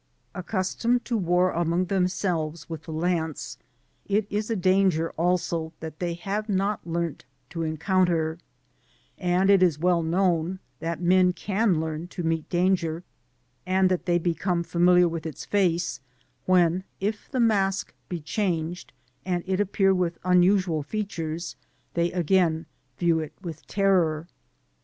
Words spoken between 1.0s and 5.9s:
to war among themsdves with the lance, it is a danger also